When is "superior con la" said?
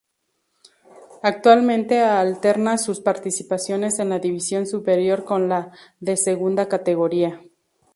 4.65-5.73